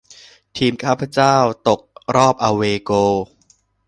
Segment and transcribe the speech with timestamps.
[0.57, 1.35] ทีมข้าพเจ้า
[1.67, 1.79] ตก
[2.15, 3.13] รอบอะเวย์โกล